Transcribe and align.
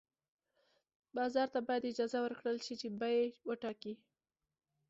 بازار 1.15 1.47
ته 1.53 1.59
باید 1.67 1.89
اجازه 1.91 2.17
ورکړل 2.25 2.57
شي 2.65 2.73
چې 2.81 2.87
بیې 2.99 3.23
وټاکي. 3.47 3.93